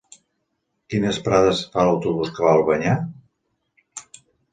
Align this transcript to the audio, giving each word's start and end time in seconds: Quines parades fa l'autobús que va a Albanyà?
Quines 0.93 1.19
parades 1.27 1.61
fa 1.75 1.83
l'autobús 1.87 2.31
que 2.37 2.45
va 2.45 2.53
a 2.53 2.57
Albanyà? 2.61 2.95